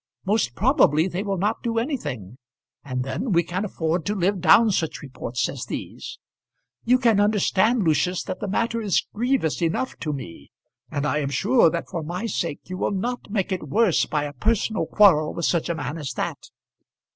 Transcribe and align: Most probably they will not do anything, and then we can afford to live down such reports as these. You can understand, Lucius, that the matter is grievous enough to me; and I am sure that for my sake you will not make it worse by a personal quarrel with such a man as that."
Most 0.25 0.55
probably 0.55 1.07
they 1.07 1.21
will 1.21 1.37
not 1.37 1.61
do 1.61 1.77
anything, 1.77 2.39
and 2.83 3.03
then 3.03 3.31
we 3.31 3.43
can 3.43 3.63
afford 3.63 4.03
to 4.07 4.15
live 4.15 4.41
down 4.41 4.71
such 4.71 5.03
reports 5.03 5.47
as 5.47 5.65
these. 5.65 6.17
You 6.83 6.97
can 6.97 7.19
understand, 7.19 7.83
Lucius, 7.83 8.23
that 8.23 8.39
the 8.39 8.47
matter 8.47 8.81
is 8.81 9.05
grievous 9.13 9.61
enough 9.61 9.95
to 9.99 10.11
me; 10.11 10.49
and 10.89 11.05
I 11.05 11.19
am 11.19 11.29
sure 11.29 11.69
that 11.69 11.87
for 11.87 12.01
my 12.01 12.25
sake 12.25 12.61
you 12.63 12.79
will 12.79 12.89
not 12.89 13.29
make 13.29 13.51
it 13.51 13.69
worse 13.69 14.07
by 14.07 14.23
a 14.23 14.33
personal 14.33 14.87
quarrel 14.87 15.35
with 15.35 15.45
such 15.45 15.69
a 15.69 15.75
man 15.75 15.99
as 15.99 16.13
that." 16.13 16.49